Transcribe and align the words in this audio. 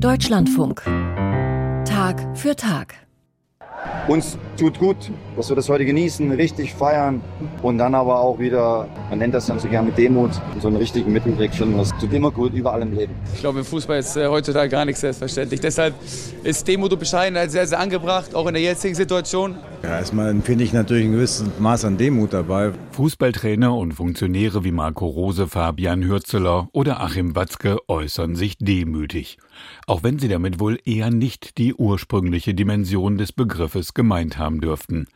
Deutschlandfunk. 0.00 0.82
Tag 1.84 2.24
für 2.36 2.54
Tag. 2.54 2.94
Uns 4.06 4.38
tut 4.56 4.78
gut, 4.78 4.96
dass 5.36 5.48
wir 5.48 5.56
das 5.56 5.68
heute 5.68 5.84
genießen, 5.84 6.30
richtig 6.32 6.74
feiern 6.74 7.20
und 7.62 7.78
dann 7.78 7.94
aber 7.94 8.20
auch 8.20 8.38
wieder, 8.38 8.88
man 9.10 9.18
nennt 9.18 9.34
das 9.34 9.46
dann 9.46 9.58
so 9.58 9.68
gerne 9.68 9.88
mit 9.88 9.98
Demut, 9.98 10.30
so 10.60 10.68
einen 10.68 10.76
richtigen 10.76 11.12
Mittelweg 11.12 11.52
finden. 11.52 11.78
Das 11.78 11.96
tut 11.98 12.12
immer 12.12 12.30
gut, 12.30 12.54
überall 12.54 12.82
im 12.82 12.96
Leben. 12.96 13.14
Ich 13.34 13.40
glaube, 13.40 13.58
im 13.58 13.64
Fußball 13.64 13.98
ist 13.98 14.16
äh, 14.16 14.26
heutzutage 14.28 14.68
gar 14.68 14.84
nichts 14.84 15.00
selbstverständlich. 15.00 15.60
Deshalb 15.60 15.94
ist 16.42 16.66
Demut 16.66 16.92
und 16.92 16.98
Bescheidenheit 16.98 17.50
sehr, 17.50 17.66
sehr 17.66 17.80
angebracht, 17.80 18.34
auch 18.34 18.46
in 18.46 18.54
der 18.54 18.62
jetzigen 18.62 18.94
Situation. 18.94 19.56
Ja, 19.82 19.90
erstmal 19.98 20.30
empfinde 20.30 20.64
ich 20.64 20.72
natürlich 20.72 21.04
ein 21.04 21.12
gewisses 21.12 21.46
Maß 21.60 21.84
an 21.84 21.98
Demut 21.98 22.32
dabei. 22.32 22.72
Fußballtrainer 22.92 23.72
und 23.74 23.92
Funktionäre 23.92 24.64
wie 24.64 24.72
Marco 24.72 25.06
Rose, 25.06 25.46
Fabian 25.46 26.04
Hürzeler 26.04 26.68
oder 26.72 27.00
Achim 27.00 27.36
Watzke 27.36 27.78
äußern 27.86 28.34
sich 28.34 28.58
demütig. 28.58 29.38
Auch 29.86 30.02
wenn 30.02 30.18
sie 30.18 30.26
damit 30.26 30.58
wohl 30.58 30.80
eher 30.84 31.12
nicht 31.12 31.58
die 31.58 31.74
ursprüngliche 31.74 32.54
Dimension 32.54 33.18
des 33.18 33.32
Begriffes 33.32 33.94
gemeint 33.94 34.36
haben 34.36 34.60
dürften, 34.60 35.06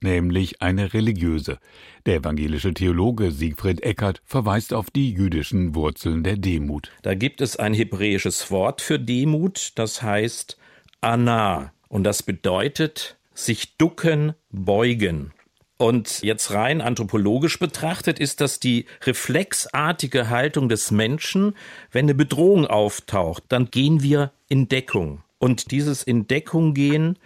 nämlich 0.00 0.60
eine 0.62 0.94
religiöse. 0.94 1.58
Der 2.04 2.16
evangelische 2.16 2.74
Theologe 2.74 3.30
Siegfried 3.30 3.82
Eckert 3.84 4.20
verweist 4.24 4.74
auf 4.74 4.90
die 4.90 5.12
jüdischen 5.12 5.76
Wurzeln 5.76 6.24
der 6.24 6.36
Demut. 6.36 6.90
Da 7.02 7.14
gibt 7.14 7.40
es 7.40 7.56
ein 7.56 7.72
hebräisches 7.72 8.50
Wort 8.50 8.80
für 8.80 8.98
Demut, 8.98 9.72
das 9.76 10.02
heißt 10.02 10.58
Anna. 11.00 11.72
Und 11.88 12.04
das 12.04 12.22
bedeutet 12.22 13.17
sich 13.38 13.76
ducken, 13.76 14.34
beugen. 14.50 15.32
Und 15.76 16.22
jetzt 16.22 16.50
rein 16.52 16.80
anthropologisch 16.80 17.58
betrachtet 17.58 18.18
ist 18.18 18.40
das 18.40 18.58
die 18.58 18.86
reflexartige 19.04 20.28
Haltung 20.28 20.68
des 20.68 20.90
Menschen, 20.90 21.54
wenn 21.92 22.06
eine 22.06 22.14
Bedrohung 22.14 22.66
auftaucht, 22.66 23.44
dann 23.48 23.70
gehen 23.70 24.02
wir 24.02 24.32
in 24.48 24.68
Deckung. 24.68 25.22
Und 25.38 25.70
dieses 25.70 26.02
in 26.02 26.26
Deckung 26.26 26.74
gehen 26.74 27.16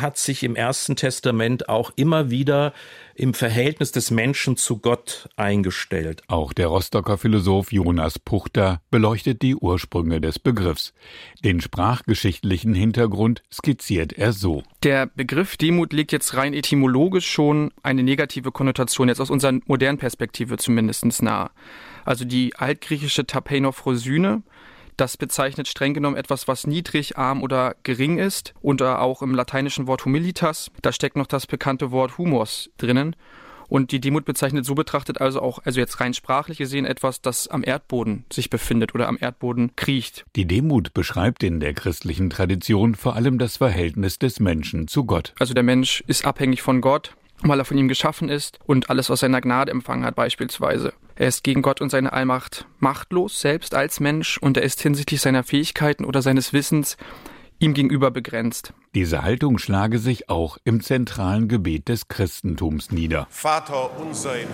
hat 0.00 0.18
sich 0.18 0.42
im 0.42 0.56
Ersten 0.56 0.96
Testament 0.96 1.68
auch 1.68 1.92
immer 1.96 2.30
wieder 2.30 2.72
im 3.14 3.34
Verhältnis 3.34 3.92
des 3.92 4.10
Menschen 4.10 4.56
zu 4.56 4.78
Gott 4.78 5.28
eingestellt. 5.36 6.22
Auch 6.28 6.52
der 6.52 6.68
Rostocker 6.68 7.18
Philosoph 7.18 7.70
Jonas 7.70 8.18
Puchter 8.18 8.80
beleuchtet 8.90 9.42
die 9.42 9.54
Ursprünge 9.54 10.20
des 10.20 10.38
Begriffs. 10.38 10.94
Den 11.44 11.60
sprachgeschichtlichen 11.60 12.74
Hintergrund 12.74 13.42
skizziert 13.52 14.14
er 14.14 14.32
so. 14.32 14.62
Der 14.82 15.06
Begriff 15.06 15.56
Demut 15.56 15.92
legt 15.92 16.12
jetzt 16.12 16.34
rein 16.34 16.54
etymologisch 16.54 17.30
schon 17.30 17.72
eine 17.82 18.02
negative 18.02 18.52
Konnotation, 18.52 19.08
jetzt 19.08 19.20
aus 19.20 19.30
unserer 19.30 19.58
modernen 19.66 19.98
Perspektive 19.98 20.56
zumindest 20.56 21.22
nahe. 21.22 21.50
Also 22.04 22.24
die 22.24 22.56
altgriechische 22.56 23.26
Tapeiноphrosyne, 23.26 24.42
das 25.00 25.16
bezeichnet 25.16 25.66
streng 25.66 25.94
genommen 25.94 26.16
etwas, 26.16 26.46
was 26.46 26.66
niedrig, 26.66 27.16
arm 27.16 27.42
oder 27.42 27.74
gering 27.82 28.18
ist. 28.18 28.54
Und 28.60 28.82
auch 28.82 29.22
im 29.22 29.34
lateinischen 29.34 29.86
Wort 29.86 30.04
humilitas, 30.04 30.70
da 30.82 30.92
steckt 30.92 31.16
noch 31.16 31.26
das 31.26 31.46
bekannte 31.46 31.90
Wort 31.90 32.18
humors 32.18 32.70
drinnen. 32.76 33.16
Und 33.68 33.92
die 33.92 34.00
Demut 34.00 34.24
bezeichnet 34.24 34.66
so 34.66 34.74
betrachtet 34.74 35.20
also 35.20 35.40
auch, 35.40 35.60
also 35.64 35.78
jetzt 35.78 36.00
rein 36.00 36.12
sprachlich 36.12 36.58
gesehen, 36.58 36.84
etwas, 36.84 37.22
das 37.22 37.46
am 37.46 37.62
Erdboden 37.62 38.24
sich 38.32 38.50
befindet 38.50 38.96
oder 38.96 39.06
am 39.06 39.16
Erdboden 39.18 39.76
kriecht. 39.76 40.24
Die 40.34 40.44
Demut 40.44 40.92
beschreibt 40.92 41.44
in 41.44 41.60
der 41.60 41.72
christlichen 41.72 42.30
Tradition 42.30 42.96
vor 42.96 43.14
allem 43.14 43.38
das 43.38 43.58
Verhältnis 43.58 44.18
des 44.18 44.40
Menschen 44.40 44.88
zu 44.88 45.04
Gott. 45.04 45.34
Also 45.38 45.54
der 45.54 45.62
Mensch 45.62 46.02
ist 46.08 46.24
abhängig 46.24 46.62
von 46.62 46.80
Gott, 46.80 47.14
weil 47.42 47.60
er 47.60 47.64
von 47.64 47.78
ihm 47.78 47.86
geschaffen 47.86 48.28
ist 48.28 48.58
und 48.66 48.90
alles 48.90 49.08
aus 49.08 49.20
seiner 49.20 49.40
Gnade 49.40 49.70
empfangen 49.70 50.04
hat 50.04 50.16
beispielsweise. 50.16 50.92
Er 51.20 51.28
ist 51.28 51.44
gegen 51.44 51.60
Gott 51.60 51.82
und 51.82 51.90
seine 51.90 52.14
Allmacht 52.14 52.64
machtlos, 52.78 53.42
selbst 53.42 53.74
als 53.74 54.00
Mensch, 54.00 54.38
und 54.38 54.56
er 54.56 54.62
ist 54.62 54.80
hinsichtlich 54.80 55.20
seiner 55.20 55.42
Fähigkeiten 55.42 56.06
oder 56.06 56.22
seines 56.22 56.54
Wissens 56.54 56.96
ihm 57.58 57.74
gegenüber 57.74 58.10
begrenzt. 58.10 58.72
Diese 58.94 59.20
Haltung 59.20 59.58
schlage 59.58 59.98
sich 59.98 60.30
auch 60.30 60.56
im 60.64 60.82
zentralen 60.82 61.46
Gebet 61.46 61.90
des 61.90 62.08
Christentums 62.08 62.90
nieder. 62.90 63.26
Vater 63.28 64.00
unser 64.00 64.40
im 64.40 64.48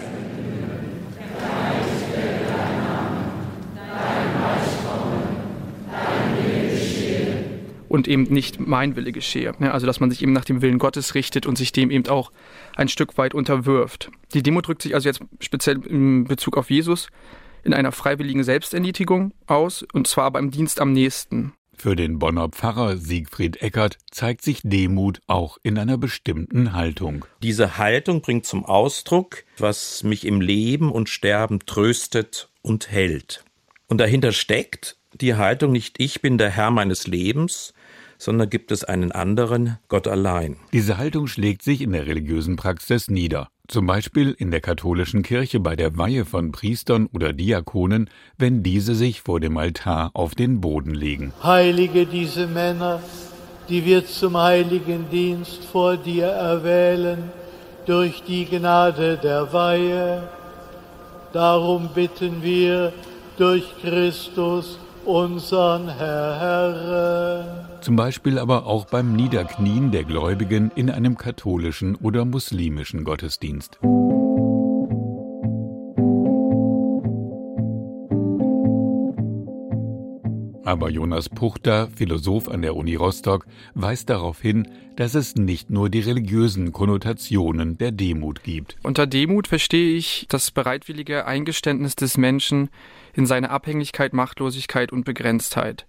und 7.96 8.06
eben 8.06 8.24
nicht 8.24 8.60
mein 8.60 8.94
Wille 8.94 9.10
geschehe. 9.10 9.52
Also 9.60 9.86
dass 9.86 9.98
man 9.98 10.10
sich 10.10 10.22
eben 10.22 10.32
nach 10.32 10.44
dem 10.44 10.62
Willen 10.62 10.78
Gottes 10.78 11.14
richtet 11.14 11.46
und 11.46 11.58
sich 11.58 11.72
dem 11.72 11.90
eben 11.90 12.06
auch 12.08 12.30
ein 12.76 12.88
Stück 12.88 13.18
weit 13.18 13.34
unterwirft. 13.34 14.10
Die 14.34 14.42
Demo 14.42 14.60
drückt 14.60 14.82
sich 14.82 14.94
also 14.94 15.08
jetzt 15.08 15.20
speziell 15.40 15.84
in 15.84 16.24
Bezug 16.24 16.56
auf 16.56 16.70
Jesus 16.70 17.08
in 17.64 17.74
einer 17.74 17.90
freiwilligen 17.90 18.44
Selbsterniedrigung 18.44 19.32
aus, 19.46 19.84
und 19.92 20.06
zwar 20.06 20.30
beim 20.30 20.52
Dienst 20.52 20.80
am 20.80 20.92
nächsten. 20.92 21.52
Für 21.76 21.96
den 21.96 22.18
Bonner 22.18 22.48
Pfarrer 22.48 22.96
Siegfried 22.96 23.60
Eckert 23.60 23.98
zeigt 24.10 24.42
sich 24.42 24.60
Demut 24.62 25.20
auch 25.26 25.58
in 25.62 25.76
einer 25.76 25.98
bestimmten 25.98 26.72
Haltung. 26.72 27.26
Diese 27.42 27.76
Haltung 27.76 28.22
bringt 28.22 28.46
zum 28.46 28.64
Ausdruck, 28.64 29.44
was 29.58 30.04
mich 30.04 30.24
im 30.24 30.40
Leben 30.40 30.90
und 30.90 31.08
Sterben 31.08 31.58
tröstet 31.66 32.48
und 32.62 32.90
hält. 32.90 33.44
Und 33.88 33.98
dahinter 33.98 34.32
steckt 34.32 34.96
die 35.12 35.34
Haltung 35.34 35.72
nicht 35.72 36.00
ich 36.00 36.22
bin 36.22 36.38
der 36.38 36.50
Herr 36.50 36.70
meines 36.70 37.06
Lebens, 37.06 37.74
sondern 38.18 38.50
gibt 38.50 38.72
es 38.72 38.84
einen 38.84 39.12
anderen, 39.12 39.78
Gott 39.88 40.08
allein. 40.08 40.56
Diese 40.72 40.98
Haltung 40.98 41.26
schlägt 41.26 41.62
sich 41.62 41.82
in 41.82 41.92
der 41.92 42.06
religiösen 42.06 42.56
Praxis 42.56 43.08
nieder. 43.08 43.48
Zum 43.68 43.86
Beispiel 43.86 44.34
in 44.38 44.52
der 44.52 44.60
katholischen 44.60 45.22
Kirche 45.22 45.58
bei 45.58 45.74
der 45.74 45.98
Weihe 45.98 46.24
von 46.24 46.52
Priestern 46.52 47.06
oder 47.12 47.32
Diakonen, 47.32 48.08
wenn 48.38 48.62
diese 48.62 48.94
sich 48.94 49.22
vor 49.22 49.40
dem 49.40 49.56
Altar 49.56 50.10
auf 50.14 50.36
den 50.36 50.60
Boden 50.60 50.94
legen. 50.94 51.32
Heilige 51.42 52.06
diese 52.06 52.46
Männer, 52.46 53.00
die 53.68 53.84
wir 53.84 54.06
zum 54.06 54.36
heiligen 54.36 55.10
Dienst 55.10 55.64
vor 55.64 55.96
dir 55.96 56.26
erwählen, 56.26 57.30
durch 57.86 58.22
die 58.22 58.44
Gnade 58.44 59.16
der 59.16 59.52
Weihe. 59.52 60.28
Darum 61.32 61.90
bitten 61.94 62.42
wir 62.42 62.92
durch 63.36 63.64
Christus, 63.80 64.78
unseren 65.06 65.88
Herrn. 65.88 67.46
Zum 67.80 67.96
Beispiel 67.96 68.38
aber 68.38 68.66
auch 68.66 68.86
beim 68.86 69.14
Niederknien 69.14 69.92
der 69.92 70.04
Gläubigen 70.04 70.70
in 70.74 70.90
einem 70.90 71.16
katholischen 71.16 71.94
oder 71.96 72.24
muslimischen 72.24 73.04
Gottesdienst. 73.04 73.78
Aber 80.66 80.90
Jonas 80.90 81.28
Puchter, 81.28 81.88
Philosoph 81.94 82.48
an 82.48 82.60
der 82.60 82.74
Uni 82.74 82.96
Rostock, 82.96 83.46
weist 83.74 84.10
darauf 84.10 84.40
hin, 84.40 84.66
dass 84.96 85.14
es 85.14 85.36
nicht 85.36 85.70
nur 85.70 85.88
die 85.88 86.00
religiösen 86.00 86.72
Konnotationen 86.72 87.78
der 87.78 87.92
Demut 87.92 88.42
gibt. 88.42 88.76
Unter 88.82 89.06
Demut 89.06 89.46
verstehe 89.46 89.96
ich 89.96 90.26
das 90.28 90.50
bereitwillige 90.50 91.24
Eingeständnis 91.24 91.94
des 91.94 92.16
Menschen 92.16 92.68
in 93.14 93.26
seine 93.26 93.50
Abhängigkeit, 93.50 94.12
Machtlosigkeit 94.12 94.90
und 94.90 95.04
Begrenztheit. 95.04 95.86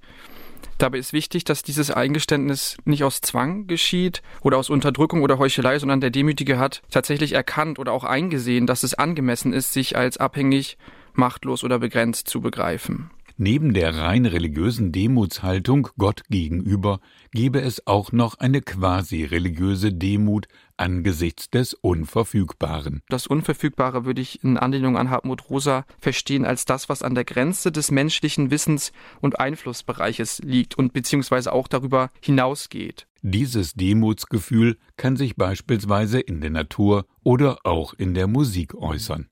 Dabei 0.78 1.00
ist 1.00 1.12
wichtig, 1.12 1.44
dass 1.44 1.64
dieses 1.64 1.90
Eingeständnis 1.90 2.78
nicht 2.86 3.04
aus 3.04 3.22
Zwang 3.22 3.66
geschieht 3.66 4.22
oder 4.42 4.60
aus 4.60 4.70
Unterdrückung 4.70 5.24
oder 5.24 5.40
Heuchelei, 5.40 5.80
sondern 5.80 6.02
der 6.02 6.12
Demütige 6.12 6.60
hat 6.60 6.84
tatsächlich 6.92 7.34
erkannt 7.34 7.80
oder 7.80 7.94
auch 7.94 8.04
eingesehen, 8.04 8.68
dass 8.68 8.84
es 8.84 8.94
angemessen 8.94 9.54
ist, 9.54 9.74
sich 9.74 9.98
als 9.98 10.18
abhängig, 10.18 10.78
machtlos 11.14 11.64
oder 11.64 11.80
begrenzt 11.80 12.28
zu 12.28 12.42
begreifen. 12.42 13.10
Neben 13.40 13.76
der 13.76 13.96
rein 13.96 14.26
religiösen 14.26 14.92
Demutshaltung 14.92 15.90
Gott 16.00 16.24
gegenüber 16.28 17.00
gebe 17.32 17.62
es 17.62 17.86
auch 17.86 18.12
noch 18.12 18.40
eine 18.40 18.62
quasi 18.62 19.26
religiöse 19.26 19.94
Demut 19.94 20.48
angesichts 20.76 21.48
des 21.52 21.76
Unverfügbaren. 21.76 23.04
Das 23.10 23.28
Unverfügbare 23.28 24.06
würde 24.06 24.22
ich 24.22 24.44
in 24.44 24.58
Anlehnung 24.58 24.98
an 24.98 25.12
Hartmut 25.12 25.52
Rosa 25.52 25.86
verstehen 26.00 26.46
als 26.46 26.66
das, 26.66 26.90
was 26.90 27.04
an 27.04 27.14
der 27.14 27.26
Grenze 27.26 27.72
des 27.72 27.92
menschlichen 27.92 28.50
Wissens 28.50 28.92
und 29.22 29.40
Einflussbereiches 29.40 30.40
liegt 30.40 30.76
und 30.76 30.94
beziehungsweise 30.94 31.54
auch 31.54 31.68
darüber 31.68 32.10
hinausgeht. 32.20 33.06
Dieses 33.22 33.74
Demutsgefühl 33.74 34.78
kann 34.96 35.16
sich 35.16 35.36
beispielsweise 35.36 36.20
in 36.20 36.42
der 36.42 36.50
Natur 36.50 37.06
oder 37.24 37.60
auch 37.66 37.94
in 37.94 38.16
der 38.16 38.26
Musik 38.26 38.74
äußern. 38.74 39.28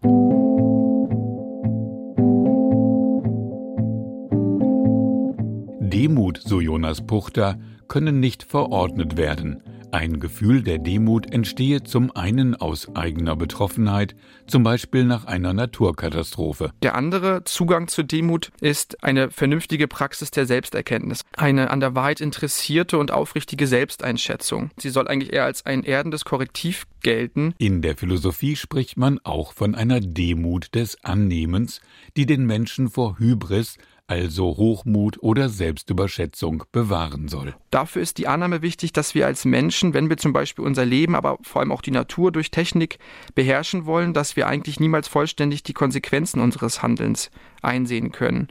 Demut, 6.05 6.39
so 6.45 6.61
Jonas 6.61 7.07
Puchter, 7.07 7.57
können 7.87 8.19
nicht 8.19 8.43
verordnet 8.43 9.17
werden. 9.17 9.63
Ein 9.91 10.19
Gefühl 10.19 10.61
der 10.61 10.77
Demut 10.77 11.31
entstehe 11.31 11.81
zum 11.81 12.15
einen 12.15 12.53
aus 12.53 12.95
eigener 12.95 13.35
Betroffenheit, 13.35 14.15
zum 14.45 14.61
Beispiel 14.61 15.03
nach 15.03 15.25
einer 15.25 15.53
Naturkatastrophe. 15.53 16.73
Der 16.83 16.93
andere 16.93 17.43
Zugang 17.45 17.87
zur 17.87 18.03
Demut 18.03 18.51
ist 18.61 19.03
eine 19.03 19.31
vernünftige 19.31 19.87
Praxis 19.87 20.29
der 20.29 20.45
Selbsterkenntnis, 20.45 21.21
eine 21.37 21.71
an 21.71 21.79
der 21.79 21.95
Wahrheit 21.95 22.21
interessierte 22.21 22.99
und 22.99 23.09
aufrichtige 23.09 23.65
Selbsteinschätzung. 23.65 24.69
Sie 24.77 24.91
soll 24.91 25.07
eigentlich 25.07 25.33
eher 25.33 25.45
als 25.45 25.65
ein 25.65 25.83
erdendes 25.83 26.23
Korrektiv 26.23 26.85
gelten. 27.01 27.55
In 27.57 27.81
der 27.81 27.97
Philosophie 27.97 28.55
spricht 28.55 28.95
man 28.97 29.19
auch 29.23 29.53
von 29.53 29.73
einer 29.73 30.01
Demut 30.01 30.75
des 30.75 31.03
Annehmens, 31.03 31.81
die 32.15 32.27
den 32.27 32.45
Menschen 32.45 32.89
vor 32.89 33.17
Hybris, 33.17 33.77
also 34.07 34.57
Hochmut 34.57 35.17
oder 35.21 35.49
Selbstüberschätzung, 35.49 36.63
bewahren 36.71 37.27
soll. 37.27 37.55
Dafür 37.71 38.01
ist 38.01 38.17
die 38.17 38.27
Annahme 38.27 38.61
wichtig, 38.61 38.93
dass 38.93 39.15
wir 39.15 39.25
als 39.25 39.45
Menschen, 39.45 39.93
wenn 39.93 40.09
wir 40.09 40.17
zum 40.17 40.33
Beispiel 40.33 40.65
unser 40.65 40.85
Leben, 40.85 41.15
aber 41.15 41.37
vor 41.41 41.61
allem 41.61 41.71
auch 41.71 41.81
die 41.81 41.91
Natur 41.91 42.31
durch 42.31 42.51
Technik 42.51 42.99
beherrschen 43.33 43.85
wollen, 43.85 44.13
dass 44.13 44.35
wir 44.35 44.47
eigentlich 44.47 44.79
niemals 44.79 45.07
vollständig 45.07 45.63
die 45.63 45.73
Konsequenzen 45.73 46.39
unseres 46.39 46.81
Handelns 46.81 47.31
einsehen 47.61 48.11
können. 48.11 48.49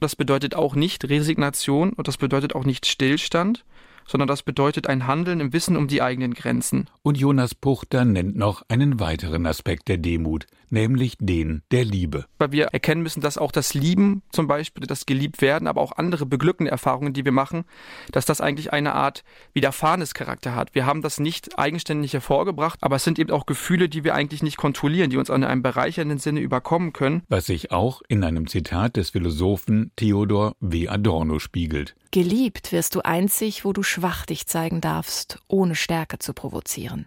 Das 0.00 0.16
bedeutet 0.16 0.54
auch 0.54 0.74
nicht 0.74 1.08
Resignation 1.08 1.92
und 1.92 2.08
das 2.08 2.16
bedeutet 2.16 2.54
auch 2.54 2.64
nicht 2.64 2.86
Stillstand, 2.86 3.64
sondern 4.06 4.28
das 4.28 4.42
bedeutet 4.42 4.86
ein 4.86 5.06
Handeln 5.06 5.40
im 5.40 5.52
Wissen 5.52 5.76
um 5.76 5.88
die 5.88 6.02
eigenen 6.02 6.34
Grenzen. 6.34 6.88
Und 7.02 7.16
Jonas 7.16 7.54
Puchter 7.54 8.04
nennt 8.04 8.36
noch 8.36 8.62
einen 8.68 9.00
weiteren 9.00 9.46
Aspekt 9.46 9.88
der 9.88 9.98
Demut, 9.98 10.46
nämlich 10.74 11.16
den 11.18 11.62
der 11.70 11.86
Liebe. 11.86 12.26
Weil 12.38 12.52
wir 12.52 12.66
erkennen 12.66 13.02
müssen, 13.02 13.22
dass 13.22 13.38
auch 13.38 13.52
das 13.52 13.72
Lieben, 13.72 14.22
zum 14.30 14.46
Beispiel 14.46 14.86
das 14.86 15.06
Geliebtwerden, 15.06 15.66
aber 15.66 15.80
auch 15.80 15.92
andere 15.92 16.26
beglückende 16.26 16.70
Erfahrungen, 16.70 17.14
die 17.14 17.24
wir 17.24 17.32
machen, 17.32 17.64
dass 18.12 18.26
das 18.26 18.42
eigentlich 18.42 18.74
eine 18.74 18.94
Art 18.94 19.24
widerfahrenes 19.54 20.12
Charakter 20.12 20.54
hat. 20.54 20.74
Wir 20.74 20.84
haben 20.84 21.00
das 21.00 21.18
nicht 21.18 21.58
eigenständig 21.58 22.12
hervorgebracht, 22.12 22.80
aber 22.82 22.96
es 22.96 23.04
sind 23.04 23.18
eben 23.18 23.30
auch 23.30 23.46
Gefühle, 23.46 23.88
die 23.88 24.04
wir 24.04 24.14
eigentlich 24.14 24.42
nicht 24.42 24.58
kontrollieren, 24.58 25.08
die 25.08 25.16
uns 25.16 25.30
in 25.30 25.44
einem 25.44 25.62
bereichernden 25.62 26.18
Sinne 26.18 26.40
überkommen 26.40 26.92
können. 26.92 27.22
Was 27.28 27.46
sich 27.46 27.72
auch 27.72 28.02
in 28.08 28.22
einem 28.22 28.46
Zitat 28.48 28.96
des 28.96 29.10
Philosophen 29.10 29.92
Theodor 29.96 30.54
W. 30.60 30.88
Adorno 30.88 31.38
spiegelt. 31.38 31.94
Geliebt 32.10 32.72
wirst 32.72 32.94
du 32.94 33.00
einzig, 33.00 33.64
wo 33.64 33.72
du 33.72 33.82
schwach 33.82 34.26
dich 34.26 34.46
zeigen 34.46 34.80
darfst, 34.80 35.38
ohne 35.48 35.74
Stärke 35.74 36.18
zu 36.18 36.32
provozieren. 36.32 37.06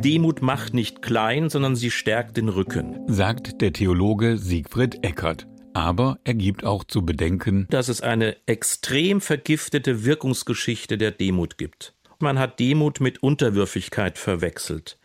Demut 0.00 0.42
macht 0.42 0.74
nicht 0.74 1.02
klein, 1.02 1.50
sondern 1.50 1.74
sie 1.74 1.90
stärkt 1.90 2.36
den 2.36 2.48
Rücken, 2.48 3.00
sagt 3.08 3.60
der 3.60 3.72
Theologe 3.72 4.38
Siegfried 4.38 5.04
Eckert. 5.04 5.48
Aber 5.74 6.18
er 6.22 6.34
gibt 6.34 6.64
auch 6.64 6.84
zu 6.84 7.04
bedenken, 7.04 7.66
dass 7.70 7.88
es 7.88 8.00
eine 8.00 8.36
extrem 8.46 9.20
vergiftete 9.20 10.04
Wirkungsgeschichte 10.04 10.98
der 10.98 11.10
Demut 11.10 11.58
gibt. 11.58 11.94
Man 12.20 12.38
hat 12.38 12.60
Demut 12.60 13.00
mit 13.00 13.24
Unterwürfigkeit 13.24 14.18
verwechselt. 14.18 14.98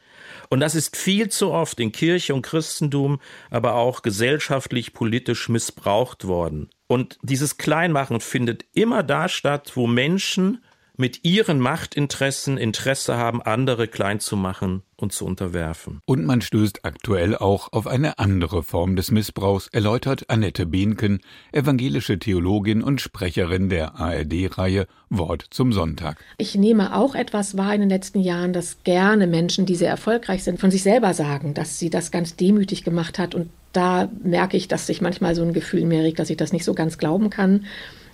Und 0.50 0.60
das 0.60 0.76
ist 0.76 0.96
viel 0.96 1.30
zu 1.30 1.52
oft 1.52 1.80
in 1.80 1.92
Kirche 1.92 2.36
und 2.36 2.44
Christentum, 2.44 3.20
aber 3.50 3.74
auch 3.74 4.04
gesellschaftlich, 4.04 4.94
politisch 4.94 5.50
missbraucht 5.50 6.28
worden. 6.28 6.70
Und 6.86 7.18
dieses 7.24 7.58
Kleinmachen 7.58 8.20
findet 8.20 8.66
immer 8.74 9.02
da 9.02 9.28
statt, 9.28 9.72
wo 9.74 9.88
Menschen 9.88 10.64
mit 10.96 11.26
ihren 11.26 11.60
Machtinteressen 11.60 12.58
Interesse 12.58 13.18
haben, 13.18 13.42
andere 13.42 13.88
klein 13.88 14.20
zu 14.20 14.36
machen 14.36 14.84
und 14.96 15.12
zu 15.12 15.26
unterwerfen. 15.26 16.00
Und 16.06 16.26
man 16.26 16.42
stößt 16.42 16.86
aktuell 16.86 17.36
auch 17.36 17.74
auf 17.74 17.88
eine 17.88 18.20
andere 18.20 18.64
Form 18.64 18.96
des 18.96 19.10
Missbrauchs, 19.10 19.68
erläutert 19.68 20.30
Annette 20.30 20.66
Behnken, 20.66 21.22
evangelische 21.52 22.20
Theologin 22.20 22.84
und 22.84 23.02
Sprecherin 23.02 23.70
der 23.70 23.96
ARD-Reihe 23.96 24.88
Wort 25.10 25.46
zum 25.50 25.74
Sonntag. 25.74 26.24
Ich 26.38 26.56
nehme 26.56 26.96
auch 26.96 27.16
etwas 27.16 27.58
wahr 27.58 27.74
in 27.74 27.82
den 27.82 27.90
letzten 27.90 28.20
Jahren, 28.20 28.54
dass 28.54 28.84
gerne 28.84 29.28
Menschen, 29.28 29.66
die 29.66 29.76
sehr 29.76 29.90
erfolgreich 29.90 30.44
sind, 30.44 30.60
von 30.60 30.72
sich 30.72 30.84
selber 30.84 31.14
sagen, 31.14 31.54
dass 31.54 31.80
sie 31.80 31.90
das 31.90 32.12
ganz 32.12 32.36
demütig 32.36 32.84
gemacht 32.84 33.18
hat. 33.18 33.34
Und 33.34 33.50
da 33.74 34.10
merke 34.24 34.58
ich, 34.58 34.68
dass 34.68 34.88
sich 34.88 35.02
manchmal 35.02 35.34
so 35.36 35.42
ein 35.42 35.54
Gefühl 35.54 35.82
in 35.82 35.88
mir 35.88 36.04
regt, 36.04 36.20
dass 36.20 36.30
ich 36.30 36.38
das 36.38 36.54
nicht 36.54 36.64
so 36.64 36.76
ganz 36.76 36.98
glauben 37.00 37.30
kann. 37.30 37.66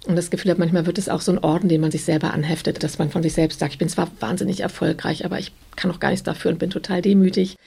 Und 0.10 0.16
das 0.16 0.32
Gefühl 0.32 0.50
habe, 0.50 0.60
manchmal 0.60 0.88
wird 0.88 0.98
es 0.98 1.08
auch 1.08 1.22
so 1.22 1.32
ein 1.32 1.38
Orden, 1.38 1.70
den 1.70 1.82
man 1.82 1.92
sich 1.92 2.04
selber 2.04 2.34
anheftet, 2.34 2.82
dass 2.82 2.98
man 2.98 3.12
von 3.12 3.22
sich 3.22 3.34
selbst 3.34 3.60
sagt, 3.60 3.74
ich 3.74 3.78
bin 3.78 3.90
zwar 3.90 4.10
wahnsinnig 4.20 4.62
erfolgreich, 4.62 5.24
aber 5.24 5.38
ich 5.38 5.52
kann 5.76 5.92
auch 5.92 6.00
gar 6.00 6.10
nichts 6.10 6.24
dafür 6.24 6.50
und 6.50 6.58
bin 6.58 6.72
total 6.72 7.04
demütig. 7.04 7.58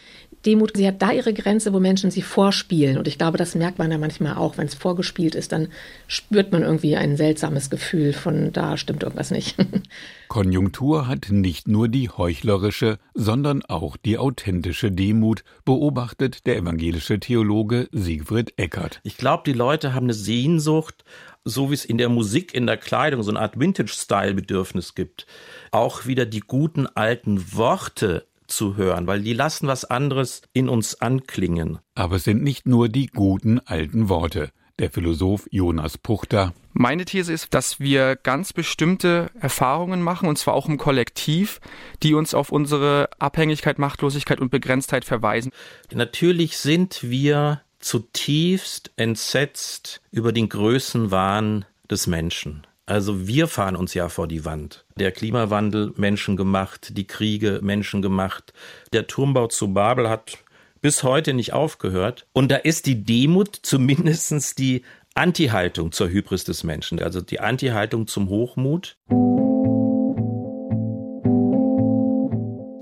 Demut, 0.46 0.76
sie 0.76 0.86
hat 0.86 1.00
da 1.00 1.12
ihre 1.12 1.32
Grenze, 1.32 1.72
wo 1.72 1.80
Menschen 1.80 2.10
sie 2.10 2.22
vorspielen. 2.22 2.98
Und 2.98 3.06
ich 3.06 3.18
glaube, 3.18 3.38
das 3.38 3.54
merkt 3.54 3.78
man 3.78 3.90
ja 3.90 3.98
manchmal 3.98 4.36
auch. 4.36 4.58
Wenn 4.58 4.66
es 4.66 4.74
vorgespielt 4.74 5.34
ist, 5.34 5.52
dann 5.52 5.68
spürt 6.06 6.52
man 6.52 6.62
irgendwie 6.62 6.96
ein 6.96 7.16
seltsames 7.16 7.70
Gefühl 7.70 8.12
von, 8.12 8.52
da 8.52 8.76
stimmt 8.76 9.02
irgendwas 9.02 9.30
nicht. 9.30 9.56
Konjunktur 10.28 11.06
hat 11.06 11.28
nicht 11.30 11.68
nur 11.68 11.88
die 11.88 12.08
heuchlerische, 12.08 12.98
sondern 13.14 13.62
auch 13.62 13.96
die 13.96 14.18
authentische 14.18 14.90
Demut, 14.90 15.44
beobachtet 15.64 16.46
der 16.46 16.56
evangelische 16.56 17.20
Theologe 17.20 17.88
Siegfried 17.92 18.54
Eckert. 18.56 19.00
Ich 19.04 19.16
glaube, 19.16 19.42
die 19.46 19.52
Leute 19.52 19.94
haben 19.94 20.06
eine 20.06 20.14
Sehnsucht 20.14 21.04
so 21.44 21.70
wie 21.70 21.74
es 21.74 21.84
in 21.84 21.98
der 21.98 22.08
Musik, 22.08 22.54
in 22.54 22.66
der 22.66 22.76
Kleidung 22.76 23.22
so 23.22 23.30
eine 23.30 23.40
Art 23.40 23.58
Vintage-Style-Bedürfnis 23.58 24.94
gibt, 24.94 25.26
auch 25.70 26.06
wieder 26.06 26.26
die 26.26 26.40
guten 26.40 26.86
alten 26.86 27.52
Worte 27.52 28.26
zu 28.52 28.76
hören, 28.76 29.06
weil 29.06 29.22
die 29.22 29.32
lassen 29.32 29.66
was 29.66 29.84
anderes 29.84 30.42
in 30.52 30.68
uns 30.68 31.00
anklingen. 31.00 31.78
Aber 31.94 32.16
es 32.16 32.24
sind 32.24 32.42
nicht 32.42 32.66
nur 32.66 32.88
die 32.88 33.06
guten 33.06 33.58
alten 33.60 34.08
Worte. 34.08 34.50
Der 34.78 34.90
Philosoph 34.90 35.46
Jonas 35.50 35.98
Puchter. 35.98 36.54
Meine 36.72 37.04
These 37.04 37.32
ist, 37.32 37.52
dass 37.52 37.78
wir 37.78 38.16
ganz 38.16 38.52
bestimmte 38.54 39.30
Erfahrungen 39.38 40.02
machen, 40.02 40.28
und 40.28 40.38
zwar 40.38 40.54
auch 40.54 40.66
im 40.68 40.78
Kollektiv, 40.78 41.60
die 42.02 42.14
uns 42.14 42.32
auf 42.32 42.50
unsere 42.50 43.10
Abhängigkeit, 43.18 43.78
Machtlosigkeit 43.78 44.40
und 44.40 44.50
Begrenztheit 44.50 45.04
verweisen. 45.04 45.52
Natürlich 45.92 46.56
sind 46.56 47.02
wir 47.02 47.60
zutiefst 47.78 48.92
entsetzt 48.96 50.00
über 50.10 50.32
den 50.32 50.48
Größenwahn 50.48 51.66
des 51.90 52.06
Menschen. 52.06 52.66
Also 52.86 53.28
wir 53.28 53.46
fahren 53.46 53.76
uns 53.76 53.94
ja 53.94 54.08
vor 54.08 54.26
die 54.26 54.44
Wand. 54.44 54.84
Der 54.98 55.12
Klimawandel 55.12 55.92
menschengemacht, 55.96 56.96
die 56.96 57.06
Kriege 57.06 57.60
menschengemacht, 57.62 58.52
der 58.92 59.06
Turmbau 59.06 59.46
zu 59.46 59.72
Babel 59.72 60.08
hat 60.08 60.38
bis 60.80 61.04
heute 61.04 61.32
nicht 61.32 61.52
aufgehört. 61.52 62.26
Und 62.32 62.50
da 62.50 62.56
ist 62.56 62.86
die 62.86 63.04
Demut 63.04 63.56
zumindest 63.62 64.58
die 64.58 64.82
Anti-Haltung 65.14 65.92
zur 65.92 66.08
Hybris 66.08 66.44
des 66.44 66.64
Menschen, 66.64 67.00
also 67.00 67.20
die 67.20 67.38
Anti-Haltung 67.38 68.08
zum 68.08 68.28
Hochmut. 68.28 68.96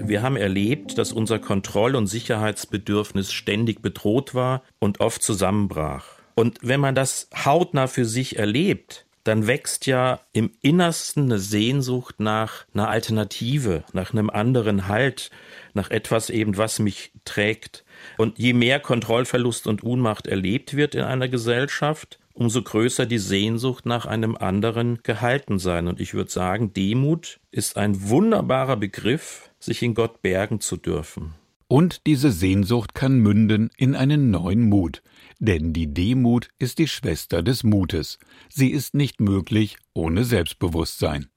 Wir 0.03 0.23
haben 0.23 0.37
erlebt, 0.37 0.97
dass 0.97 1.13
unser 1.13 1.39
Kontroll- 1.39 1.95
und 1.95 2.07
Sicherheitsbedürfnis 2.07 3.33
ständig 3.33 3.83
bedroht 3.83 4.35
war 4.35 4.63
und 4.79 5.01
oft 5.01 5.23
zusammenbrach. 5.23 6.07
Und 6.35 6.59
wenn 6.63 6.81
man 6.81 6.95
das 6.95 7.29
hautnah 7.45 7.87
für 7.87 8.07
sich 8.07 8.39
erlebt, 8.39 9.07
dann 9.31 9.47
wächst 9.47 9.87
ja 9.87 10.19
im 10.33 10.51
Innersten 10.61 11.27
eine 11.27 11.39
Sehnsucht 11.39 12.19
nach 12.19 12.67
einer 12.75 12.89
Alternative, 12.89 13.85
nach 13.93 14.13
einem 14.13 14.29
anderen 14.29 14.89
Halt, 14.89 15.31
nach 15.73 15.89
etwas 15.89 16.31
eben, 16.31 16.57
was 16.57 16.81
mich 16.81 17.13
trägt. 17.25 17.85
Und 18.19 18.41
je 18.41 18.55
mehr 18.55 18.81
Kontrollverlust 18.81 19.69
und 19.69 19.85
Unmacht 19.85 20.27
erlebt 20.27 20.75
wird 20.75 20.97
in 20.97 21.03
einer 21.03 21.29
Gesellschaft, 21.29 22.19
umso 22.35 22.61
größer 22.61 23.07
die 23.07 23.19
Sehnsucht 23.19 23.87
nach 23.87 24.05
einem 24.05 24.35
anderen 24.35 24.99
Gehaltensein. 25.05 25.87
Und 25.87 26.01
ich 26.01 26.13
würde 26.13 26.33
sagen, 26.33 26.73
Demut 26.73 27.39
ist 27.53 27.77
ein 27.77 28.09
wunderbarer 28.09 28.79
Begriff, 28.79 29.49
sich 29.61 29.81
in 29.85 29.95
Gott 29.95 30.23
bergen 30.23 30.61
zu 30.61 30.77
dürfen. 30.77 31.35
Und 31.71 32.05
diese 32.09 32.33
Sehnsucht 32.33 32.95
kann 32.97 33.21
münden 33.21 33.71
in 33.77 33.95
einen 33.95 34.33
neuen 34.33 34.69
Mut, 34.69 35.05
denn 35.39 35.73
die 35.73 35.95
Demut 35.95 36.49
ist 36.59 36.81
die 36.81 36.89
Schwester 36.89 37.45
des 37.45 37.63
Mutes. 37.63 38.19
Sie 38.49 38.71
ist 38.71 38.95
nicht 38.95 39.21
möglich 39.21 39.77
ohne 39.95 40.25
Selbstbewusstsein. 40.25 41.30